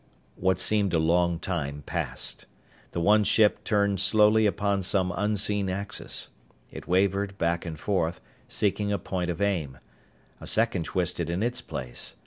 [0.35, 2.47] What seemed a long time passed.
[2.89, 6.29] The one ship turned slowly upon some unseen axis.
[6.71, 9.77] It wavered back and forth, seeking a point of aim.
[10.39, 12.15] A second twisted in its place.